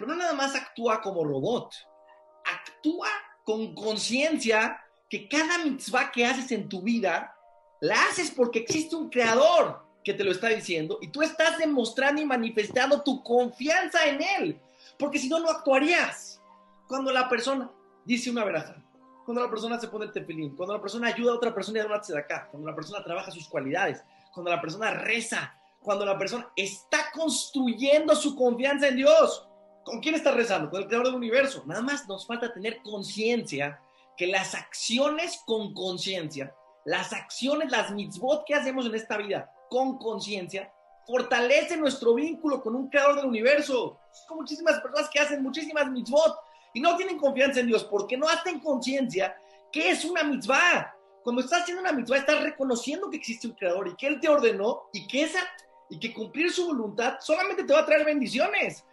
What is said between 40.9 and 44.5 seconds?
fortalecen nuestro vínculo con un creador del universo. Hay